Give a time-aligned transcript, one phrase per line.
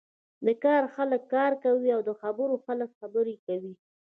[0.45, 3.73] د کار خلک کار کوی او د خبرو خلک خبرې کوی.